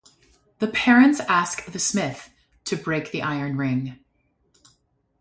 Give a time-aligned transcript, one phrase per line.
[0.57, 2.31] The parents ask the smith
[2.65, 3.99] to break the iron ring.